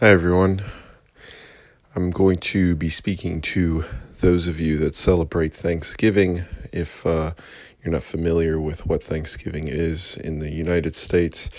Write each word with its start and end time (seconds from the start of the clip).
Hi, 0.00 0.10
everyone. 0.10 0.62
I'm 1.96 2.12
going 2.12 2.36
to 2.36 2.76
be 2.76 2.88
speaking 2.88 3.40
to 3.40 3.84
those 4.20 4.46
of 4.46 4.60
you 4.60 4.76
that 4.76 4.94
celebrate 4.94 5.52
Thanksgiving. 5.52 6.44
If 6.72 7.04
uh, 7.04 7.32
you're 7.82 7.94
not 7.94 8.04
familiar 8.04 8.60
with 8.60 8.86
what 8.86 9.02
Thanksgiving 9.02 9.66
is 9.66 10.16
in 10.16 10.38
the 10.38 10.50
United 10.50 10.94
States, 10.94 11.50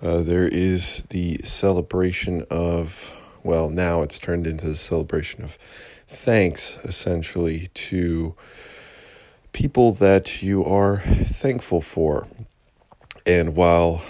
uh, 0.00 0.22
there 0.22 0.46
is 0.46 1.02
the 1.10 1.38
celebration 1.38 2.46
of, 2.48 3.12
well, 3.42 3.70
now 3.70 4.02
it's 4.02 4.20
turned 4.20 4.46
into 4.46 4.68
the 4.68 4.76
celebration 4.76 5.42
of 5.42 5.58
thanks, 6.06 6.78
essentially, 6.84 7.70
to 7.74 8.36
people 9.52 9.90
that 9.90 10.44
you 10.44 10.64
are 10.64 10.98
thankful 10.98 11.80
for. 11.80 12.28
And 13.26 13.56
while 13.56 14.04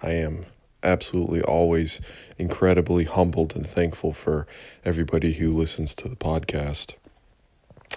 I 0.00 0.12
am 0.12 0.46
absolutely 0.82 1.42
always 1.42 2.00
incredibly 2.38 3.04
humbled 3.04 3.54
and 3.56 3.66
thankful 3.66 4.12
for 4.12 4.46
everybody 4.84 5.34
who 5.34 5.50
listens 5.50 5.94
to 5.96 6.08
the 6.08 6.16
podcast. 6.16 6.94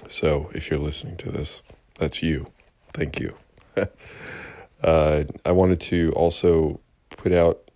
So, 0.07 0.49
if 0.53 0.69
you're 0.69 0.79
listening 0.79 1.17
to 1.17 1.31
this, 1.31 1.61
that's 1.95 2.23
you. 2.23 2.51
Thank 2.93 3.19
you. 3.19 3.35
uh, 4.83 5.23
I 5.45 5.51
wanted 5.51 5.79
to 5.81 6.11
also 6.15 6.79
put 7.09 7.31
out 7.31 7.69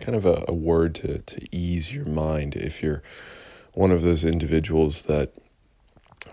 kind 0.00 0.16
of 0.16 0.26
a, 0.26 0.44
a 0.48 0.54
word 0.54 0.94
to, 0.96 1.18
to 1.18 1.46
ease 1.54 1.94
your 1.94 2.06
mind 2.06 2.56
if 2.56 2.82
you're 2.82 3.02
one 3.72 3.90
of 3.90 4.02
those 4.02 4.24
individuals 4.24 5.04
that 5.04 5.32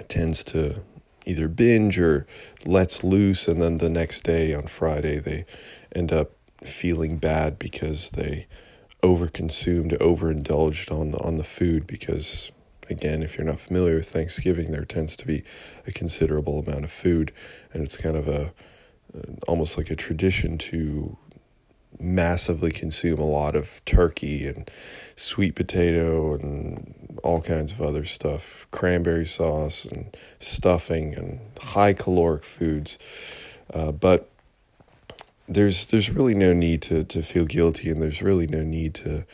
tends 0.07 0.43
to 0.45 0.81
either 1.25 1.47
binge 1.47 1.99
or 1.99 2.25
lets 2.65 3.03
loose, 3.03 3.47
and 3.47 3.61
then 3.61 3.77
the 3.77 3.89
next 3.89 4.23
day 4.23 4.53
on 4.53 4.63
Friday 4.63 5.19
they 5.19 5.45
end 5.93 6.11
up 6.11 6.31
feeling 6.63 7.17
bad 7.17 7.57
because 7.59 8.11
they 8.11 8.47
overconsumed, 9.03 9.97
overindulged 9.99 10.91
on 10.91 11.11
the 11.11 11.19
on 11.19 11.37
the 11.37 11.43
food 11.43 11.87
because 11.87 12.51
again, 12.89 13.23
if 13.23 13.37
you're 13.37 13.47
not 13.47 13.59
familiar 13.59 13.95
with 13.95 14.09
Thanksgiving, 14.09 14.71
there 14.71 14.85
tends 14.85 15.15
to 15.17 15.25
be 15.25 15.43
a 15.87 15.91
considerable 15.91 16.59
amount 16.59 16.83
of 16.83 16.91
food 16.91 17.31
and 17.73 17.83
it's 17.83 17.97
kind 17.97 18.15
of 18.15 18.27
a 18.27 18.53
almost 19.47 19.77
like 19.77 19.89
a 19.89 19.95
tradition 19.95 20.57
to 20.57 21.17
massively 21.99 22.71
consume 22.71 23.19
a 23.19 23.25
lot 23.25 23.55
of 23.55 23.83
turkey 23.85 24.47
and 24.47 24.69
sweet 25.15 25.55
potato 25.55 26.33
and 26.33 27.19
all 27.23 27.41
kinds 27.41 27.73
of 27.73 27.81
other 27.81 28.05
stuff, 28.05 28.65
cranberry 28.71 29.25
sauce 29.25 29.85
and 29.85 30.15
stuffing 30.39 31.13
and 31.13 31.39
high 31.59 31.93
caloric 31.93 32.43
foods. 32.43 32.97
Uh, 33.73 33.91
but 33.91 34.29
there's 35.47 35.89
there's 35.89 36.09
really 36.09 36.35
no 36.35 36.53
need 36.53 36.81
to 36.81 37.03
to 37.03 37.21
feel 37.21 37.45
guilty 37.45 37.89
and 37.89 38.01
there's 38.01 38.21
really 38.21 38.47
no 38.47 38.63
need 38.63 38.93
to 38.93 39.25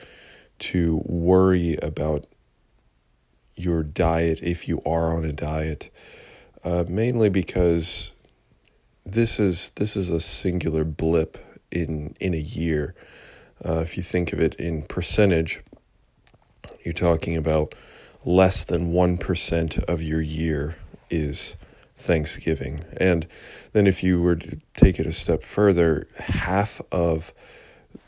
to 0.60 1.02
worry 1.06 1.78
about 1.82 2.26
your 3.56 3.84
diet 3.84 4.42
if 4.42 4.68
you 4.68 4.82
are 4.86 5.16
on 5.16 5.26
a 5.26 5.34
diet 5.34 5.90
uh, 6.64 6.84
mainly 6.88 7.30
because 7.30 8.12
this 9.06 9.40
is 9.40 9.72
this 9.72 9.96
is 9.96 10.10
a 10.10 10.20
singular 10.20 10.84
blip 10.84 11.38
in 11.72 12.16
in 12.20 12.34
a 12.34 12.38
year. 12.38 12.94
Uh, 13.66 13.80
if 13.80 13.98
you 13.98 14.04
think 14.04 14.34
of 14.34 14.40
it 14.40 14.54
in 14.56 14.84
percentage 14.84 15.62
you're 16.84 16.94
talking 16.94 17.36
about 17.36 17.76
less 18.24 18.64
than 18.66 18.92
1% 18.94 19.84
of 19.84 20.02
your 20.02 20.22
year 20.22 20.76
is 21.10 21.56
Thanksgiving. 21.98 22.81
And 22.98 23.28
then 23.73 23.88
if 23.88 24.03
you 24.03 24.22
were 24.22 24.36
to 24.36 24.59
take 24.76 25.00
it 25.00 25.06
a 25.06 25.12
step 25.12 25.44
further, 25.44 26.08
half 26.17 26.81
of 26.92 27.34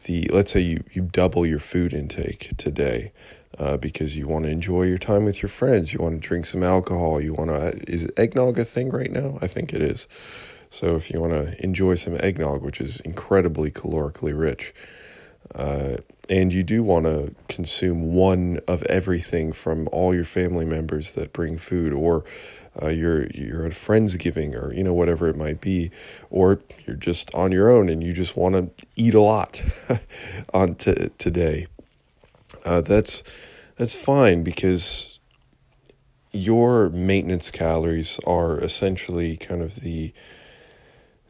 the, 0.05 0.29
let's 0.31 0.51
say 0.51 0.61
you, 0.61 0.83
you 0.91 1.01
double 1.01 1.45
your 1.45 1.59
food 1.59 1.93
intake 1.93 2.55
today 2.57 3.11
uh, 3.57 3.77
because 3.77 4.15
you 4.15 4.27
want 4.27 4.45
to 4.45 4.51
enjoy 4.51 4.83
your 4.83 4.97
time 4.97 5.25
with 5.25 5.41
your 5.41 5.49
friends, 5.49 5.91
you 5.91 5.99
want 5.99 6.21
to 6.21 6.27
drink 6.27 6.45
some 6.45 6.63
alcohol, 6.63 7.19
you 7.19 7.33
want 7.33 7.49
to, 7.49 7.91
is 7.91 8.07
eggnog 8.15 8.57
a 8.59 8.63
thing 8.63 8.89
right 8.89 9.11
now? 9.11 9.37
I 9.41 9.47
think 9.47 9.73
it 9.73 9.81
is. 9.81 10.07
So 10.69 10.95
if 10.95 11.09
you 11.11 11.19
want 11.19 11.33
to 11.33 11.61
enjoy 11.63 11.95
some 11.95 12.15
eggnog, 12.19 12.61
which 12.61 12.79
is 12.79 12.99
incredibly 13.01 13.71
calorically 13.71 14.39
rich, 14.39 14.73
uh, 15.55 15.97
and 16.29 16.53
you 16.53 16.63
do 16.63 16.83
want 16.83 17.05
to 17.05 17.33
consume 17.47 18.13
one 18.13 18.59
of 18.67 18.83
everything 18.83 19.51
from 19.51 19.89
all 19.91 20.13
your 20.13 20.25
family 20.25 20.65
members 20.65 21.13
that 21.13 21.33
bring 21.33 21.57
food, 21.57 21.91
or 21.91 22.23
uh, 22.81 22.89
you're 22.89 23.25
you're 23.27 23.65
at 23.65 23.73
or 24.55 24.73
you 24.73 24.83
know 24.83 24.93
whatever 24.93 25.27
it 25.27 25.35
might 25.35 25.59
be, 25.59 25.89
or 26.29 26.59
you're 26.85 26.95
just 26.95 27.33
on 27.33 27.51
your 27.51 27.69
own 27.69 27.89
and 27.89 28.03
you 28.03 28.13
just 28.13 28.37
want 28.37 28.55
to 28.55 28.85
eat 28.95 29.13
a 29.13 29.21
lot 29.21 29.61
on 30.53 30.75
t- 30.75 31.09
today. 31.17 31.67
Uh, 32.63 32.81
that's 32.81 33.23
that's 33.77 33.95
fine 33.95 34.43
because 34.43 35.19
your 36.31 36.89
maintenance 36.89 37.49
calories 37.49 38.19
are 38.27 38.59
essentially 38.59 39.35
kind 39.35 39.61
of 39.61 39.77
the 39.77 40.13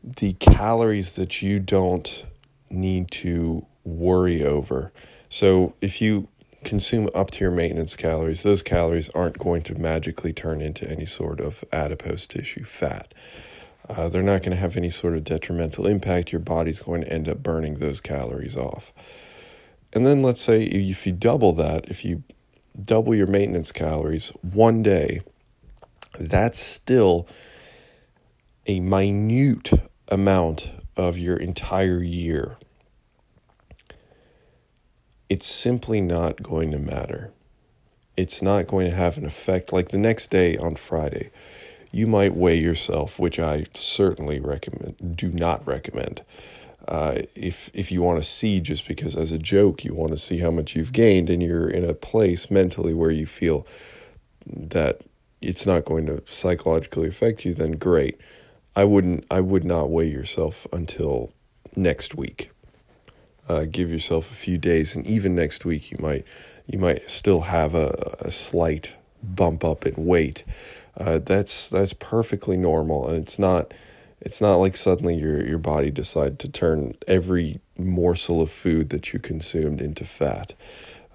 the 0.03 0.33
calories 0.33 1.15
that 1.15 1.41
you 1.41 1.59
don't 1.59 2.25
need 2.69 3.09
to 3.11 3.65
worry 3.97 4.43
over. 4.43 4.91
So 5.29 5.73
if 5.81 6.01
you 6.01 6.27
consume 6.63 7.09
up 7.15 7.31
to 7.31 7.43
your 7.43 7.51
maintenance 7.51 7.95
calories, 7.95 8.43
those 8.43 8.61
calories 8.61 9.09
aren't 9.09 9.37
going 9.37 9.61
to 9.63 9.75
magically 9.75 10.33
turn 10.33 10.61
into 10.61 10.89
any 10.89 11.05
sort 11.05 11.39
of 11.39 11.63
adipose 11.71 12.27
tissue 12.27 12.63
fat. 12.63 13.13
Uh, 13.87 14.07
they're 14.09 14.21
not 14.21 14.41
going 14.41 14.51
to 14.51 14.57
have 14.57 14.77
any 14.77 14.89
sort 14.89 15.15
of 15.15 15.23
detrimental 15.23 15.87
impact. 15.87 16.31
Your 16.31 16.41
body's 16.41 16.79
going 16.79 17.01
to 17.01 17.11
end 17.11 17.27
up 17.27 17.41
burning 17.41 17.75
those 17.75 18.01
calories 18.01 18.55
off. 18.55 18.93
And 19.93 20.05
then 20.05 20.21
let's 20.21 20.41
say 20.41 20.63
if 20.63 21.07
you 21.07 21.13
double 21.13 21.53
that, 21.53 21.89
if 21.89 22.05
you 22.05 22.23
double 22.79 23.15
your 23.15 23.25
maintenance 23.25 23.71
calories 23.71 24.29
one 24.41 24.83
day, 24.83 25.21
that's 26.19 26.59
still 26.59 27.27
a 28.67 28.79
minute 28.79 29.71
amount 30.09 30.69
of 30.95 31.17
your 31.17 31.37
entire 31.37 32.03
year 32.03 32.57
it's 35.29 35.47
simply 35.47 36.01
not 36.01 36.41
going 36.41 36.71
to 36.71 36.79
matter. 36.79 37.31
It's 38.17 38.41
not 38.41 38.67
going 38.67 38.89
to 38.89 38.95
have 38.95 39.17
an 39.17 39.25
effect. 39.25 39.71
Like 39.71 39.89
the 39.89 39.97
next 39.97 40.31
day 40.31 40.57
on 40.57 40.75
Friday, 40.75 41.29
you 41.91 42.07
might 42.07 42.35
weigh 42.35 42.57
yourself, 42.57 43.19
which 43.19 43.39
I 43.39 43.65
certainly 43.73 44.39
recommend, 44.39 45.15
do 45.15 45.31
not 45.31 45.65
recommend. 45.65 46.23
Uh, 46.87 47.21
if 47.35 47.69
if 47.73 47.91
you 47.91 48.01
want 48.01 48.21
to 48.21 48.27
see, 48.27 48.59
just 48.59 48.87
because 48.87 49.15
as 49.15 49.31
a 49.31 49.37
joke, 49.37 49.85
you 49.85 49.93
want 49.93 50.11
to 50.11 50.17
see 50.17 50.39
how 50.39 50.49
much 50.49 50.75
you've 50.75 50.91
gained, 50.91 51.29
and 51.29 51.41
you're 51.41 51.69
in 51.69 51.85
a 51.85 51.93
place 51.93 52.49
mentally 52.49 52.95
where 52.95 53.11
you 53.11 53.27
feel 53.27 53.65
that 54.45 55.01
it's 55.39 55.67
not 55.67 55.85
going 55.85 56.07
to 56.07 56.23
psychologically 56.25 57.07
affect 57.07 57.45
you, 57.45 57.53
then 57.53 57.73
great. 57.73 58.19
I 58.75 58.85
wouldn't. 58.85 59.25
I 59.29 59.39
would 59.39 59.63
not 59.63 59.91
weigh 59.91 60.09
yourself 60.09 60.65
until 60.73 61.31
next 61.75 62.15
week 62.15 62.49
uh, 63.49 63.65
give 63.65 63.91
yourself 63.91 64.31
a 64.31 64.35
few 64.35 64.57
days, 64.57 64.95
and 64.95 65.05
even 65.07 65.35
next 65.35 65.65
week 65.65 65.91
you 65.91 65.97
might 65.99 66.23
you 66.67 66.77
might 66.77 67.09
still 67.09 67.41
have 67.41 67.73
a, 67.73 68.17
a 68.19 68.31
slight 68.31 68.93
bump 69.23 69.65
up 69.65 69.85
in 69.85 70.05
weight. 70.05 70.43
Uh, 70.95 71.17
that's 71.17 71.67
that's 71.69 71.93
perfectly 71.93 72.55
normal, 72.55 73.07
and 73.09 73.17
it's 73.17 73.39
not 73.39 73.73
it's 74.21 74.39
not 74.39 74.55
like 74.55 74.75
suddenly 74.75 75.15
your 75.15 75.45
your 75.45 75.57
body 75.57 75.89
decided 75.89 76.37
to 76.39 76.49
turn 76.49 76.93
every 77.07 77.59
morsel 77.77 78.41
of 78.41 78.51
food 78.51 78.89
that 78.89 79.13
you 79.13 79.19
consumed 79.19 79.81
into 79.81 80.05
fat. 80.05 80.53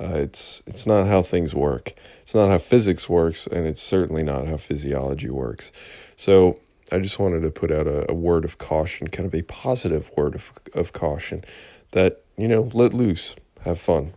Uh, 0.00 0.14
it's 0.14 0.62
it's 0.66 0.86
not 0.86 1.06
how 1.06 1.22
things 1.22 1.54
work. 1.54 1.94
It's 2.22 2.34
not 2.34 2.50
how 2.50 2.58
physics 2.58 3.08
works, 3.08 3.46
and 3.46 3.66
it's 3.66 3.82
certainly 3.82 4.24
not 4.24 4.48
how 4.48 4.56
physiology 4.56 5.30
works. 5.30 5.70
So 6.16 6.58
I 6.90 6.98
just 6.98 7.18
wanted 7.18 7.42
to 7.42 7.50
put 7.50 7.70
out 7.70 7.86
a, 7.86 8.10
a 8.10 8.14
word 8.14 8.44
of 8.44 8.58
caution, 8.58 9.08
kind 9.08 9.26
of 9.26 9.34
a 9.34 9.42
positive 9.42 10.10
word 10.16 10.34
of 10.34 10.52
of 10.74 10.92
caution, 10.92 11.44
that 11.92 12.23
you 12.36 12.48
know, 12.48 12.70
let 12.72 12.92
loose, 12.92 13.34
have 13.62 13.80
fun. 13.80 14.14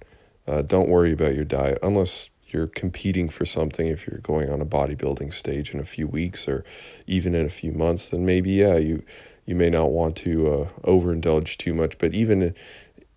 Uh, 0.48 0.62
don't 0.62 0.90
worry 0.90 1.12
about 1.12 1.36
your 1.36 1.46
diet 1.46 1.78
unless 1.84 2.30
you're 2.48 2.68
competing 2.68 3.30
for 3.30 3.46
something. 3.46 3.88
If 3.88 4.08
you're 4.08 4.20
going 4.20 4.50
on 4.50 4.62
a 4.62 4.66
bodybuilding 4.66 5.34
stage 5.34 5.74
in 5.74 5.80
a 5.80 5.86
few 5.86 6.08
weeks 6.08 6.48
or 6.48 6.64
even 7.06 7.36
in 7.36 7.46
a 7.46 7.50
few 7.50 7.72
months, 7.72 8.10
then 8.10 8.26
maybe 8.26 8.52
yeah, 8.52 8.78
you 8.78 9.04
you 9.46 9.56
may 9.56 9.70
not 9.70 9.92
want 9.92 10.16
to 10.18 10.48
uh, 10.48 10.68
overindulge 10.84 11.58
too 11.58 11.74
much. 11.74 11.98
But 11.98 12.14
even 12.14 12.54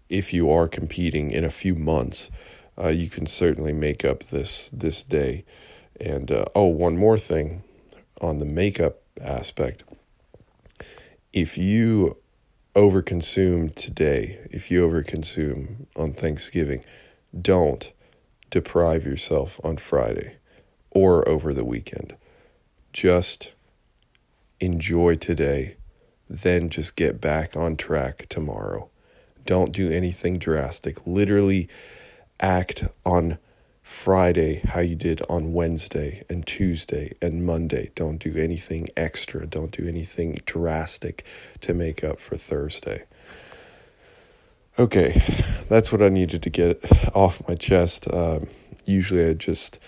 if 0.09 0.33
you 0.33 0.51
are 0.51 0.69
competing 0.69 1.31
in 1.31 1.45
a 1.45 1.51
few 1.51 1.75
months, 1.75 2.31
uh, 2.79 2.89
you 2.89 3.09
can 3.09 3.27
certainly 3.27 3.73
make 3.73 4.05
up 4.05 4.25
this 4.25 4.71
this 4.73 5.05
day. 5.05 5.45
And 6.01 6.31
uh, 6.31 6.47
oh, 6.55 6.67
one 6.67 6.97
more 6.97 7.19
thing 7.19 7.63
on 8.21 8.39
the 8.39 8.45
makeup 8.45 9.03
aspect. 9.21 9.85
If 11.33 11.57
you 11.57 12.17
overconsume 12.75 13.75
today, 13.75 14.39
if 14.51 14.71
you 14.71 14.87
overconsume 14.89 15.87
on 15.97 16.13
Thanksgiving, 16.13 16.85
don't 17.39 17.93
deprive 18.51 19.05
yourself 19.05 19.61
on 19.65 19.77
Friday 19.77 20.37
or 20.91 21.29
over 21.29 21.53
the 21.53 21.65
weekend. 21.65 22.17
Just 22.93 23.53
enjoy 24.61 25.17
today, 25.17 25.77
then 26.29 26.69
just 26.69 26.97
get 26.97 27.21
back 27.21 27.57
on 27.57 27.77
track 27.77 28.27
tomorrow. 28.29 28.89
Don't 29.47 29.73
do 29.73 29.91
anything 29.91 30.39
drastic. 30.39 31.07
Literally, 31.07 31.69
act 32.41 32.85
on 33.05 33.39
Friday 33.91 34.61
how 34.61 34.81
you 34.81 34.95
did 34.95 35.21
on 35.29 35.53
Wednesday 35.53 36.23
and 36.31 36.47
Tuesday 36.47 37.13
and 37.21 37.45
Monday. 37.45 37.91
Don't 37.97 38.19
do 38.19 38.35
anything 38.37 38.89
extra. 38.97 39.47
Don't 39.47 39.73
do 39.73 39.87
anything 39.87 40.39
drastic 40.47 41.27
to 41.61 41.75
make 41.75 42.03
up 42.03 42.21
for 42.21 42.37
Thursday. 42.37 43.03
Okay, 44.79 45.21
that's 45.69 45.93
what 45.93 46.01
I 46.01 46.09
needed 46.09 46.43
to 46.45 46.51
get 46.51 46.81
off 47.15 47.47
my 47.47 47.57
chest. 47.57 48.07
Um, 48.11 48.47
usually 48.87 49.27
I 49.27 49.35
just 49.35 49.79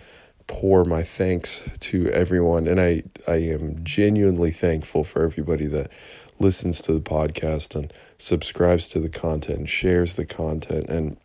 pour 0.47 0.85
my 0.85 1.05
thanks 1.05 1.63
to 1.79 2.11
everyone, 2.11 2.67
and 2.67 2.81
I, 2.81 3.05
I 3.27 3.37
am 3.37 3.83
genuinely 3.83 4.51
thankful 4.51 5.05
for 5.05 5.23
everybody 5.23 5.67
that 5.67 5.91
listens 6.39 6.83
to 6.83 6.93
the 6.93 7.01
podcast 7.01 7.77
and 7.77 7.91
subscribes 8.19 8.89
to 8.89 9.01
the 9.01 9.09
content 9.09 9.69
shares 9.69 10.17
the 10.17 10.27
content 10.27 10.89
and 10.89 11.17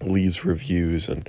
leaves 0.00 0.44
reviews 0.44 1.08
and 1.08 1.28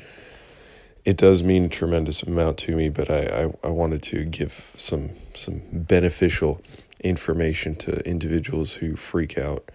it 1.06 1.18
does 1.18 1.44
mean 1.44 1.66
a 1.66 1.70
tremendous 1.70 2.24
amount 2.24 2.58
to 2.58 2.76
me, 2.76 2.90
but 2.90 3.10
I, 3.12 3.44
I, 3.64 3.68
I, 3.68 3.70
wanted 3.70 4.02
to 4.04 4.26
give 4.26 4.72
some 4.76 5.12
some 5.36 5.62
beneficial 5.72 6.62
information 7.00 7.76
to 7.76 8.00
individuals 8.08 8.76
who 8.76 8.96
freak 8.96 9.38
out 9.38 9.70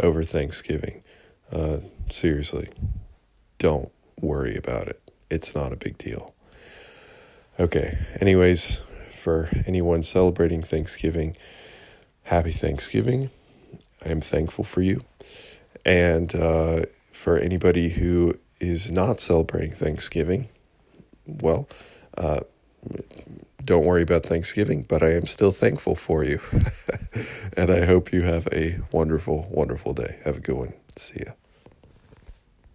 over 0.00 0.24
Thanksgiving. 0.24 1.04
Uh, 1.52 1.78
seriously, 2.10 2.68
don't 3.58 3.92
worry 4.20 4.56
about 4.56 4.88
it. 4.88 5.00
It's 5.30 5.54
not 5.54 5.72
a 5.72 5.76
big 5.76 5.98
deal. 5.98 6.34
Okay, 7.60 7.98
anyways, 8.20 8.82
for 9.12 9.48
anyone 9.66 10.02
celebrating 10.02 10.62
Thanksgiving, 10.62 11.36
happy 12.24 12.50
Thanksgiving. 12.50 13.30
I 14.04 14.08
am 14.08 14.20
thankful 14.20 14.64
for 14.64 14.82
you. 14.82 15.04
And 15.84 16.34
uh, 16.34 16.86
for 17.12 17.38
anybody 17.38 17.90
who 17.90 18.38
is 18.58 18.90
not 18.90 19.20
celebrating 19.20 19.72
Thanksgiving, 19.72 20.48
well, 21.26 21.68
uh, 22.16 22.40
don't 23.64 23.84
worry 23.84 24.02
about 24.02 24.24
Thanksgiving, 24.26 24.82
but 24.82 25.02
I 25.02 25.12
am 25.12 25.26
still 25.26 25.52
thankful 25.52 25.94
for 25.94 26.24
you. 26.24 26.40
and 27.56 27.70
I 27.70 27.84
hope 27.84 28.12
you 28.12 28.22
have 28.22 28.48
a 28.52 28.80
wonderful, 28.90 29.46
wonderful 29.50 29.94
day. 29.94 30.18
Have 30.24 30.38
a 30.38 30.40
good 30.40 30.56
one. 30.56 30.72
See 30.96 31.22
ya. 31.24 31.32